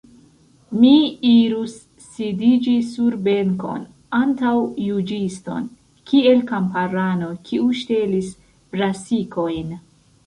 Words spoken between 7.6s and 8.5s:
ŝtelis